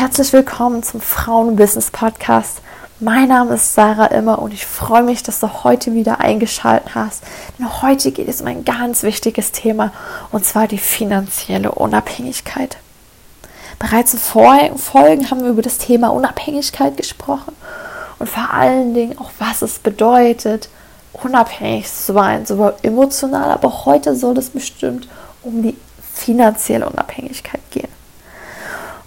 [0.00, 2.62] Herzlich willkommen zum Frauen-Business Podcast.
[3.00, 7.22] Mein Name ist Sarah Immer und ich freue mich, dass du heute wieder eingeschaltet hast.
[7.58, 9.92] Denn heute geht es um ein ganz wichtiges Thema
[10.32, 12.78] und zwar die finanzielle Unabhängigkeit.
[13.78, 17.54] Bereits in vorigen Folgen haben wir über das Thema Unabhängigkeit gesprochen
[18.18, 20.70] und vor allen Dingen auch, was es bedeutet,
[21.12, 25.10] unabhängig zu sein, sowohl emotional, aber heute soll es bestimmt
[25.42, 25.76] um die
[26.14, 27.59] finanzielle Unabhängigkeit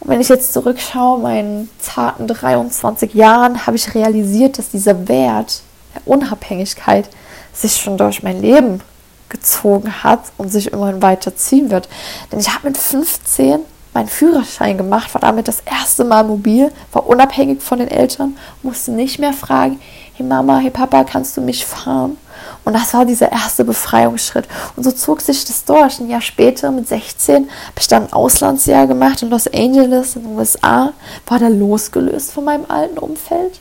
[0.05, 5.61] wenn ich jetzt zurückschaue, meinen zarten 23 Jahren, habe ich realisiert, dass dieser Wert
[5.95, 7.09] der Unabhängigkeit
[7.53, 8.81] sich schon durch mein Leben
[9.29, 11.89] gezogen hat und sich immerhin weiter ziehen wird.
[12.31, 13.59] Denn ich habe mit 15
[13.93, 18.91] meinen Führerschein gemacht, war damit das erste Mal mobil, war unabhängig von den Eltern, musste
[18.91, 19.79] nicht mehr fragen,
[20.15, 22.17] hey Mama, hey Papa, kannst du mich fahren?
[22.65, 24.47] Und das war dieser erste Befreiungsschritt.
[24.75, 25.99] Und so zog sich das durch.
[25.99, 30.23] Ein Jahr später, mit 16, habe ich dann ein Auslandsjahr gemacht in Los Angeles, in
[30.23, 30.93] den USA,
[31.27, 33.59] war da losgelöst von meinem alten Umfeld,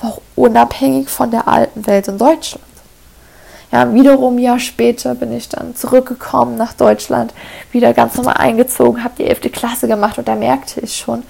[0.00, 2.64] war auch unabhängig von der alten Welt in Deutschland.
[3.72, 7.34] Ja, wiederum ein Jahr später bin ich dann zurückgekommen nach Deutschland,
[7.72, 9.52] wieder ganz normal eingezogen, habe die 11.
[9.52, 11.24] Klasse gemacht und da merkte ich schon,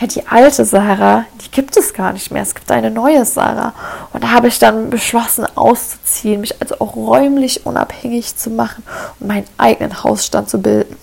[0.00, 2.42] ja, die alte Sarah, die gibt es gar nicht mehr.
[2.42, 3.72] Es gibt eine neue Sarah.
[4.12, 8.84] Und da habe ich dann beschlossen, auszuziehen, mich also auch räumlich unabhängig zu machen
[9.18, 10.96] und meinen eigenen Hausstand zu bilden.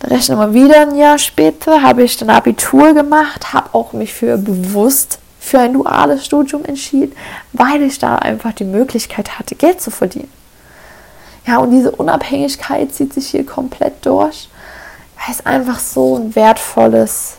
[0.00, 4.12] Dann rechnen wir wieder ein Jahr später, habe ich dann Abitur gemacht, habe auch mich
[4.12, 7.14] für bewusst für ein duales Studium entschieden,
[7.52, 10.30] weil ich da einfach die Möglichkeit hatte, Geld zu verdienen.
[11.46, 14.48] Ja, und diese Unabhängigkeit zieht sich hier komplett durch
[15.24, 17.36] weil es einfach so ein wertvolles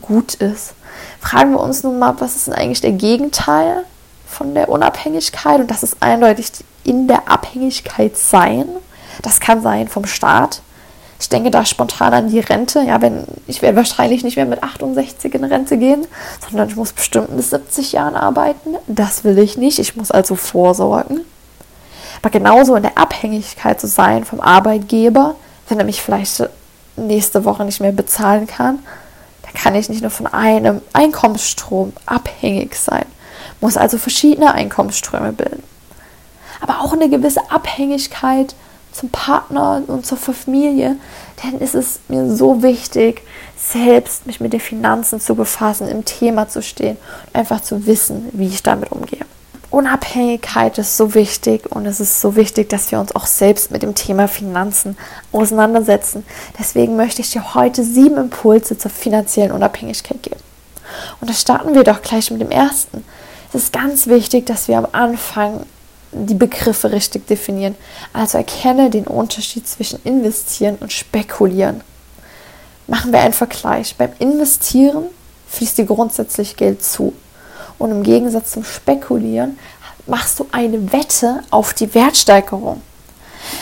[0.00, 0.74] Gut ist.
[1.20, 3.84] Fragen wir uns nun mal, was ist denn eigentlich der Gegenteil
[4.26, 5.60] von der Unabhängigkeit?
[5.60, 6.52] Und das ist eindeutig
[6.84, 8.66] in der Abhängigkeit sein.
[9.22, 10.62] Das kann sein vom Staat.
[11.18, 12.80] Ich denke da spontan an die Rente.
[12.82, 16.06] Ja, wenn ich werde wahrscheinlich nicht mehr mit 68 in Rente gehen,
[16.48, 18.76] sondern ich muss bestimmt bis 70 Jahren arbeiten.
[18.86, 19.78] Das will ich nicht.
[19.80, 21.22] Ich muss also vorsorgen.
[22.22, 25.34] Aber genauso in der Abhängigkeit zu sein vom Arbeitgeber,
[25.68, 26.48] wenn er mich vielleicht
[26.96, 28.80] nächste Woche nicht mehr bezahlen kann,
[29.42, 33.06] dann kann ich nicht nur von einem Einkommensstrom abhängig sein,
[33.60, 35.62] muss also verschiedene Einkommensströme bilden.
[36.60, 38.54] Aber auch eine gewisse Abhängigkeit
[38.92, 40.96] zum Partner und zur Familie,
[41.42, 43.22] denn es ist mir so wichtig,
[43.56, 46.96] selbst mich mit den Finanzen zu befassen, im Thema zu stehen
[47.26, 49.24] und einfach zu wissen, wie ich damit umgehe.
[49.70, 53.82] Unabhängigkeit ist so wichtig und es ist so wichtig, dass wir uns auch selbst mit
[53.82, 54.98] dem Thema Finanzen
[55.30, 56.24] auseinandersetzen.
[56.58, 60.40] Deswegen möchte ich dir heute sieben Impulse zur finanziellen Unabhängigkeit geben.
[61.20, 63.04] Und da starten wir doch gleich mit dem ersten.
[63.52, 65.64] Es ist ganz wichtig, dass wir am Anfang
[66.12, 67.76] die Begriffe richtig definieren.
[68.12, 71.82] Also erkenne den Unterschied zwischen investieren und spekulieren.
[72.88, 73.94] Machen wir einen Vergleich.
[73.96, 75.04] Beim Investieren
[75.48, 77.12] fließt dir grundsätzlich Geld zu.
[77.80, 79.58] Und im Gegensatz zum Spekulieren
[80.06, 82.82] machst du eine Wette auf die Wertsteigerung.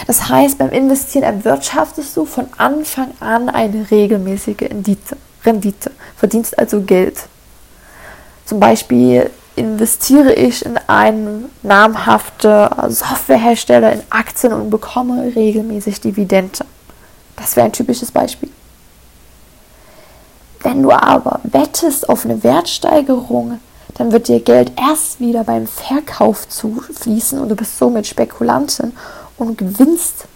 [0.08, 6.82] Das heißt, beim Investieren erwirtschaftest du von Anfang an eine regelmäßige Rendite, Rendite verdienst also
[6.82, 7.16] Geld.
[8.44, 16.64] Zum Beispiel investiere ich in einen namhaften Softwarehersteller in Aktien und bekomme regelmäßig Dividende.
[17.36, 18.50] Das wäre ein typisches Beispiel.
[20.60, 23.60] Wenn du aber wettest auf eine Wertsteigerung,
[23.94, 28.92] dann wird dir Geld erst wieder beim Verkauf zufließen und du bist somit Spekulantin
[29.36, 30.26] und gewinnst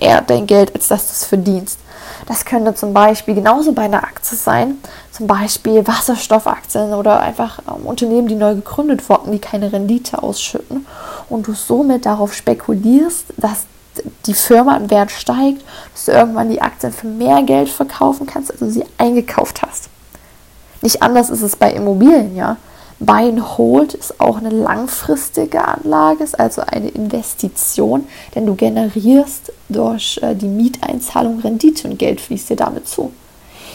[0.00, 1.78] eher dein Geld, als dass du es verdienst.
[2.26, 4.78] Das könnte zum Beispiel genauso bei einer Aktie sein,
[5.12, 10.86] zum Beispiel Wasserstoffaktien oder einfach ähm, Unternehmen, die neu gegründet wurden, die keine Rendite ausschütten
[11.28, 13.66] und du somit darauf spekulierst, dass
[14.26, 15.62] die Firma im Wert steigt,
[15.92, 19.88] dass du irgendwann die Aktien für mehr Geld verkaufen kannst, als du sie eingekauft hast.
[20.82, 22.56] Nicht anders ist es bei Immobilien, ja.
[23.00, 29.52] Buy and Hold ist auch eine langfristige Anlage, ist also eine Investition, denn du generierst
[29.68, 33.12] durch äh, die Mieteinzahlung Rendite und Geld fließt dir damit zu.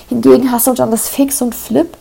[0.08, 1.96] Hingegen hast du dann das Fix und Flip.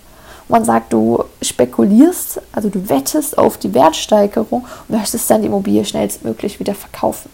[0.48, 5.84] Man sagt, du spekulierst, also du wettest auf die Wertsteigerung und möchtest dann die Immobilie
[5.84, 7.30] schnellstmöglich wieder verkaufen.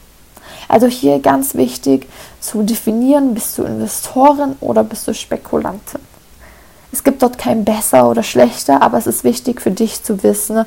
[0.66, 2.08] Also hier ganz wichtig
[2.40, 6.00] zu definieren, bist du Investorin oder bist du Spekulantin.
[6.94, 10.64] Es gibt dort kein besser oder schlechter, aber es ist wichtig für dich zu wissen,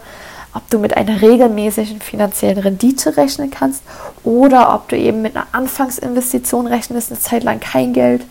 [0.53, 3.81] ob du mit einer regelmäßigen finanziellen Rendite rechnen kannst
[4.25, 8.25] oder ob du eben mit einer Anfangsinvestition rechnest, eine Zeit lang kein Geld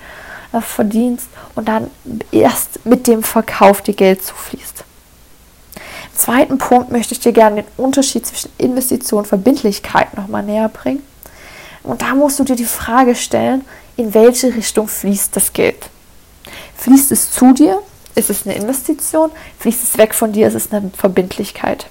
[0.53, 1.91] äh, verdienst und dann
[2.33, 4.85] erst mit dem Verkauf dir Geld zufließt.
[5.77, 10.69] Im zweiten Punkt möchte ich dir gerne den Unterschied zwischen Investition und Verbindlichkeit nochmal näher
[10.69, 11.03] bringen.
[11.83, 13.65] Und da musst du dir die Frage stellen,
[13.97, 15.89] in welche Richtung fließt das Geld?
[16.77, 17.83] Fließt es zu dir?
[18.15, 19.31] Ist es eine Investition?
[19.59, 20.49] Fließt es weg von dir?
[20.49, 21.87] Ist es eine Verbindlichkeit?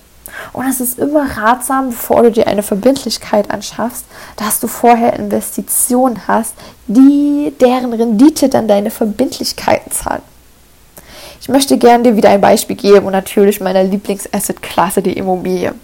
[0.53, 4.05] Und es ist immer ratsam, bevor du dir eine Verbindlichkeit anschaffst,
[4.35, 6.53] dass du vorher Investitionen hast,
[6.87, 10.21] die deren Rendite dann deine Verbindlichkeiten zahlen.
[11.41, 15.75] Ich möchte gerne dir wieder ein Beispiel geben und natürlich meiner Lieblingsasset-Klasse, die Immobilie.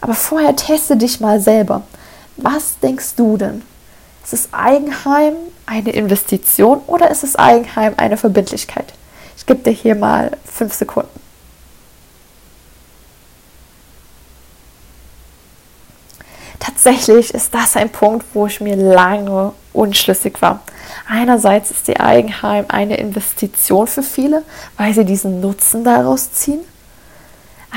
[0.00, 1.82] Aber vorher teste dich mal selber.
[2.36, 3.62] Was denkst du denn?
[4.30, 8.92] Ist es Eigenheim eine Investition oder ist es Eigenheim eine Verbindlichkeit?
[9.38, 11.18] Ich gebe dir hier mal fünf Sekunden.
[16.58, 20.60] Tatsächlich ist das ein Punkt, wo ich mir lange unschlüssig war.
[21.08, 24.42] Einerseits ist die Eigenheim eine Investition für viele,
[24.76, 26.60] weil sie diesen Nutzen daraus ziehen.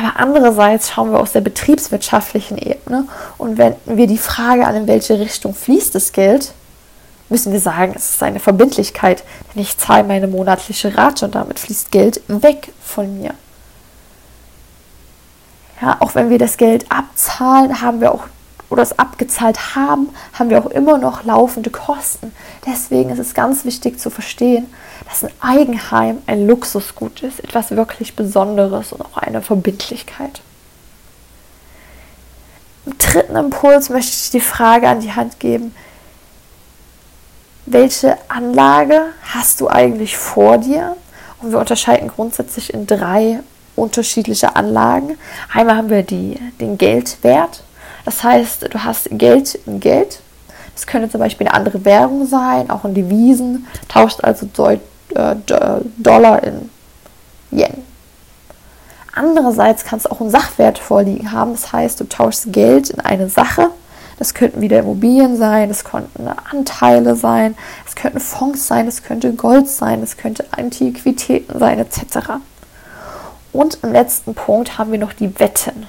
[0.02, 3.06] Aber andererseits schauen wir aus der betriebswirtschaftlichen Ebene
[3.38, 6.54] und wenden wir die Frage an, in welche Richtung fließt das Geld,
[7.30, 11.60] müssen wir sagen, es ist eine Verbindlichkeit, denn ich zahle meine monatliche Rate und damit
[11.60, 13.34] fließt Geld weg von mir.
[15.82, 18.26] Ja, auch wenn wir das Geld abzahlen, haben wir auch
[18.72, 22.34] oder es abgezahlt haben, haben wir auch immer noch laufende Kosten.
[22.66, 24.66] Deswegen ist es ganz wichtig zu verstehen,
[25.08, 30.42] dass ein Eigenheim ein Luxusgut ist, etwas wirklich Besonderes und auch eine Verbindlichkeit.
[32.86, 35.76] Im dritten Impuls möchte ich die Frage an die Hand geben,
[37.66, 39.02] welche Anlage
[39.34, 40.96] hast du eigentlich vor dir?
[41.42, 43.42] Und wir unterscheiden grundsätzlich in drei
[43.76, 45.18] unterschiedliche Anlagen.
[45.54, 47.64] Einmal haben wir die, den Geldwert,
[48.06, 50.22] das heißt, du hast Geld in Geld.
[50.74, 53.68] Das könnte zum Beispiel eine andere Währung sein, auch in Devisen.
[53.88, 55.36] Tauscht also äh,
[55.98, 56.70] Dollar in
[57.52, 57.86] Yen.
[59.14, 61.52] Andererseits kannst du auch einen Sachwert vorliegen haben.
[61.52, 63.70] Das heißt, du tauschst Geld in eine Sache.
[64.18, 67.56] Das könnten wieder Immobilien sein, das könnten Anteile sein,
[67.88, 72.34] es könnten Fonds sein, es könnte Gold sein, es könnte Antiquitäten sein, etc.
[73.52, 75.88] Und im letzten Punkt haben wir noch die Wetten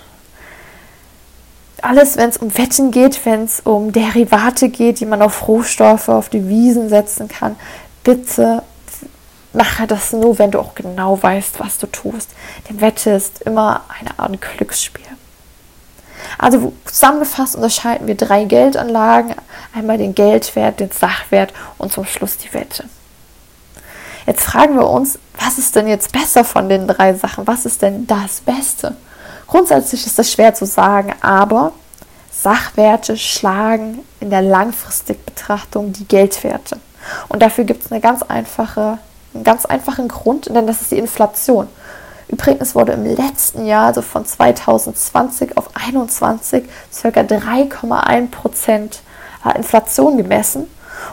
[1.82, 6.08] alles, wenn es um Wetten geht, wenn es um Derivate geht, die man auf Rohstoffe,
[6.08, 7.56] auf Devisen setzen kann,
[8.04, 8.62] bitte
[9.52, 12.30] mache das nur, wenn du auch genau weißt, was du tust.
[12.68, 15.04] Denn Wette ist immer eine Art Glücksspiel.
[16.38, 19.34] Also zusammengefasst unterscheiden wir drei Geldanlagen.
[19.74, 22.84] Einmal den Geldwert, den Sachwert und zum Schluss die Wette.
[24.26, 27.46] Jetzt fragen wir uns, was ist denn jetzt besser von den drei Sachen?
[27.46, 28.96] Was ist denn das Beste?
[29.52, 31.72] Grundsätzlich ist das schwer zu sagen, aber
[32.30, 36.78] Sachwerte schlagen in der langfristigen Betrachtung die Geldwerte.
[37.28, 38.96] Und dafür gibt es eine ganz einfache,
[39.34, 41.68] einen ganz einfachen Grund, denn das ist die Inflation.
[42.28, 46.64] Übrigens wurde im letzten Jahr, also von 2020 auf 2021,
[47.02, 47.08] ca.
[47.08, 49.02] 3,1 Prozent
[49.44, 50.66] äh, Inflation gemessen.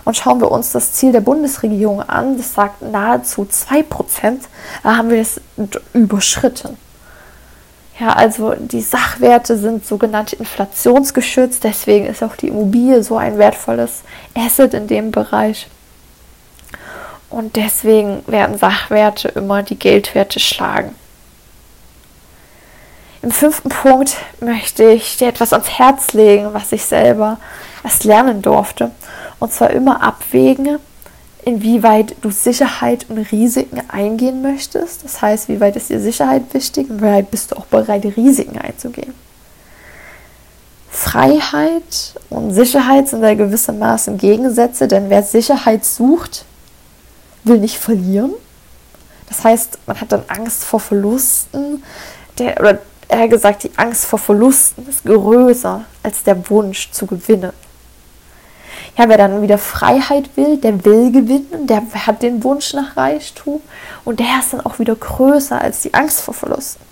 [0.06, 4.44] Und schauen wir uns das Ziel der Bundesregierung an, das sagt nahezu 2 Prozent,
[4.82, 5.42] da haben wir es
[5.92, 6.78] überschritten.
[8.00, 14.04] Ja, also die Sachwerte sind sogenannte inflationsgeschützt, deswegen ist auch die Immobilie so ein wertvolles
[14.34, 15.68] Asset in dem Bereich.
[17.30, 20.96] Und deswegen werden Sachwerte immer die Geldwerte schlagen.
[23.22, 27.38] Im fünften Punkt möchte ich dir etwas ans Herz legen, was ich selber
[27.84, 28.92] erst lernen durfte.
[29.40, 30.80] Und zwar immer abwägen,
[31.46, 35.04] inwieweit du Sicherheit und Risiken eingehen möchtest.
[35.04, 38.06] Das heißt, wie weit ist dir Sicherheit wichtig und wie weit bist du auch bereit,
[38.18, 39.14] Risiken einzugehen.
[40.90, 46.46] Freiheit und Sicherheit sind da gewissermaßen Gegensätze, denn wer Sicherheit sucht,
[47.44, 48.32] will nicht verlieren.
[49.28, 51.84] Das heißt, man hat dann Angst vor Verlusten,
[52.38, 57.54] der, oder eher gesagt, die Angst vor Verlusten ist größer als der Wunsch zu gewinnen.
[59.00, 63.62] Ja, wer dann wieder Freiheit will, der will gewinnen, der hat den Wunsch nach Reichtum
[64.04, 66.84] und der ist dann auch wieder größer als die Angst vor Verlusten.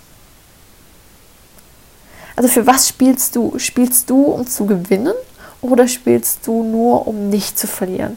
[2.34, 3.58] Also für was spielst du?
[3.58, 5.12] Spielst du, um zu gewinnen
[5.60, 8.16] oder spielst du nur, um nicht zu verlieren?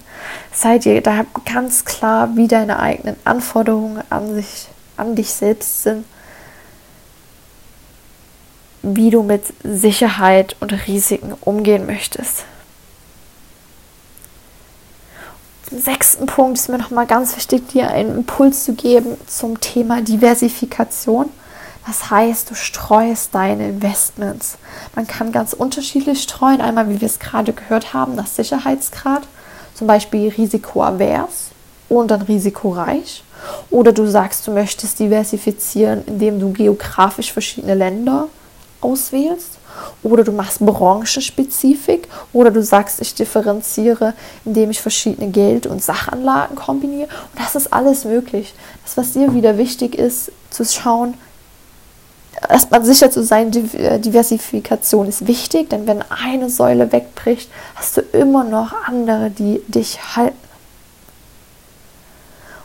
[0.54, 6.06] Seid ihr da ganz klar, wie deine eigenen Anforderungen an, sich, an dich selbst sind,
[8.84, 12.46] wie du mit Sicherheit und Risiken umgehen möchtest.
[15.80, 21.30] Sechsten Punkt ist mir nochmal ganz wichtig, dir einen Impuls zu geben zum Thema Diversifikation.
[21.88, 24.58] Das heißt, du streust deine Investments.
[24.96, 26.62] Man kann ganz unterschiedlich streuen.
[26.62, 29.24] Einmal, wie wir es gerade gehört haben, nach Sicherheitsgrad,
[29.74, 31.50] zum Beispiel risikoavers
[31.90, 33.24] und dann risikoreich.
[33.72, 38.28] Oder du sagst, du möchtest diversifizieren, indem du geografisch verschiedene Länder
[38.82, 39.58] auswählst.
[40.04, 42.08] Oder du machst Branchenspezifik.
[42.34, 44.14] Oder du sagst, ich differenziere,
[44.46, 47.10] indem ich verschiedene Geld- und Sachanlagen kombiniere.
[47.10, 48.54] Und das ist alles möglich.
[48.84, 51.14] Das, was dir wieder wichtig ist, zu schauen,
[52.50, 58.02] erstmal sicher zu sein, äh, Diversifikation ist wichtig, denn wenn eine Säule wegbricht, hast du
[58.02, 60.38] immer noch andere, die dich halten.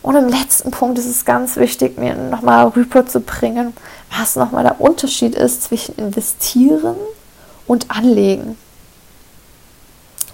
[0.06, 3.72] Und im letzten Punkt ist es ganz wichtig, mir nochmal rüberzubringen,
[4.16, 6.94] was nochmal der Unterschied ist zwischen investieren
[7.66, 8.56] und anlegen.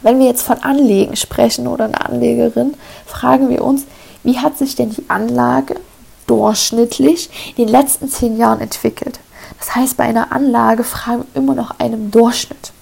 [0.03, 2.75] Wenn wir jetzt von Anlegen sprechen oder eine Anlegerin,
[3.07, 3.87] fragen wir uns,
[4.23, 5.77] wie hat sich denn die Anlage
[6.27, 9.21] durchschnittlich in den letzten zehn Jahren entwickelt?
[9.59, 12.73] Das heißt, bei einer Anlage fragen wir immer nach einem Durchschnitt.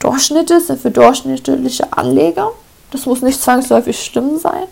[0.00, 2.50] Durchschnitte sind für durchschnittliche Anleger
[2.92, 4.64] das muss nicht zwangsläufig stimmen sein.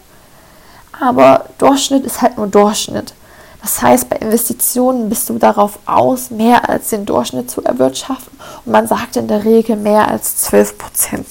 [1.00, 3.14] Aber Durchschnitt ist halt nur Durchschnitt.
[3.62, 8.38] Das heißt, bei Investitionen bist du darauf aus, mehr als den Durchschnitt zu erwirtschaften.
[8.64, 11.26] Und man sagt in der Regel mehr als 12 Prozent.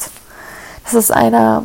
[0.83, 1.63] Das ist eine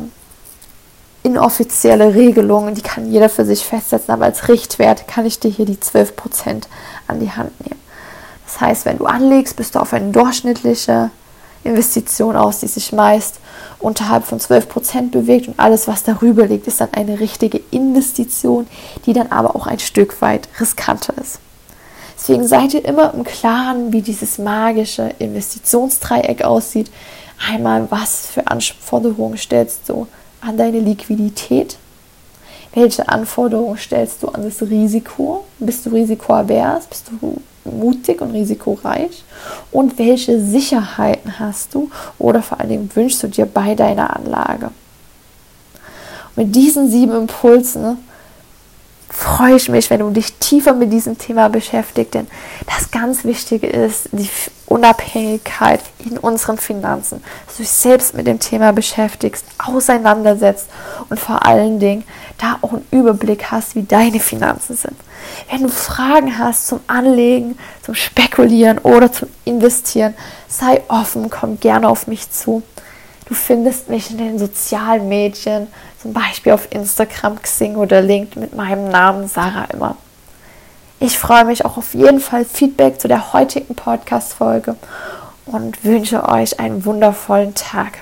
[1.23, 5.65] inoffizielle Regelung, die kann jeder für sich festsetzen, aber als Richtwert kann ich dir hier
[5.65, 6.67] die 12 Prozent
[7.07, 7.81] an die Hand nehmen.
[8.45, 11.09] Das heißt, wenn du anlegst, bist du auf eine durchschnittliche
[11.65, 13.39] Investition aus, die sich meist
[13.79, 18.67] unterhalb von 12% bewegt und alles, was darüber liegt, ist dann eine richtige Investition,
[19.05, 21.39] die dann aber auch ein Stück weit riskanter ist.
[22.17, 26.89] Deswegen seid ihr immer im Klaren, wie dieses magische Investitionsdreieck aussieht.
[27.51, 30.07] Einmal, was für Anforderungen stellst du
[30.41, 31.77] an deine Liquidität?
[32.73, 35.45] Welche Anforderungen stellst du an das Risiko?
[35.59, 36.87] Bist du risikoavers?
[36.87, 39.23] Bist du mutig und risikoreich?
[39.71, 44.71] Und welche Sicherheiten hast du oder vor allen Dingen wünschst du dir bei deiner Anlage?
[46.35, 47.97] Mit diesen sieben Impulsen
[49.15, 52.27] freue ich mich, wenn du dich tiefer mit diesem Thema beschäftigst, denn
[52.65, 54.29] das ganz Wichtige ist die
[54.65, 60.67] Unabhängigkeit in unseren Finanzen, dass du dich selbst mit dem Thema beschäftigst, auseinandersetzt
[61.09, 62.03] und vor allen Dingen
[62.37, 64.97] da auch einen Überblick hast, wie deine Finanzen sind.
[65.49, 70.13] Wenn du Fragen hast zum Anlegen, zum Spekulieren oder zum Investieren,
[70.49, 72.63] sei offen, komm gerne auf mich zu.
[73.27, 75.67] Du findest mich in den sozialen Medien,
[76.05, 79.97] zum Beispiel auf Instagram, Xing oder LinkedIn mit meinem Namen Sarah immer.
[80.99, 84.75] Ich freue mich auch auf jeden Fall Feedback zu der heutigen Podcast-Folge
[85.47, 87.97] und wünsche euch einen wundervollen Tag.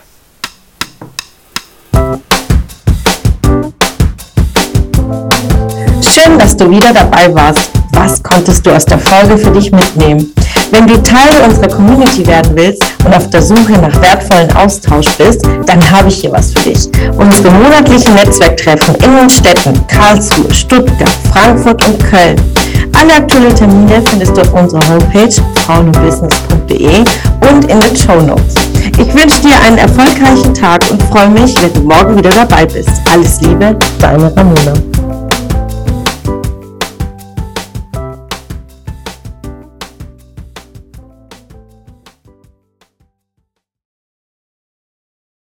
[6.01, 7.72] Schön, dass du wieder dabei warst.
[7.93, 10.33] Was konntest du aus der Folge für dich mitnehmen?
[10.73, 15.45] Wenn du Teil unserer Community werden willst und auf der Suche nach wertvollen Austausch bist,
[15.67, 16.89] dann habe ich hier was für dich.
[17.15, 22.41] Unsere monatlichen Netzwerktreffen in den Städten Karlsruhe, Stuttgart, Frankfurt und Köln.
[22.99, 27.03] Alle aktuellen Termine findest du auf unserer Homepage frauenbusiness.de
[27.51, 28.55] und in den Show Notes.
[28.97, 32.89] Ich wünsche dir einen erfolgreichen Tag und freue mich, wenn du morgen wieder dabei bist.
[33.11, 34.73] Alles Liebe, deine Ramona.